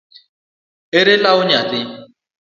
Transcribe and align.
Ere 0.99 1.13
law 1.23 1.39
nyathi? 1.49 1.81